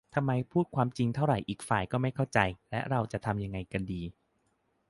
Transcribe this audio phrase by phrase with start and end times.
[0.15, 2.39] ทำไมพูดความจริงเท่าไรอีกฝ่ายก็ไม่เข้าใจ
[2.71, 4.01] แล้วเราจะทำยังไงกันดี?